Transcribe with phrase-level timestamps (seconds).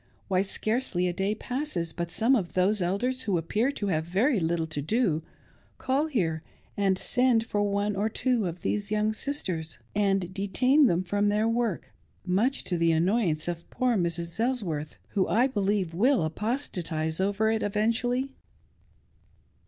[0.29, 4.39] Why, scarcely a day passes but some of those Elders, who appear to have very
[4.39, 5.21] little to do,
[5.77, 6.41] call here
[6.75, 11.47] and send for one or two of these young sisters, and detain them from their
[11.47, 11.91] work,
[12.25, 14.39] much to the annoyance of poor Mrs.
[14.39, 18.31] Elsworth, who I believe will apostatise over it eventually.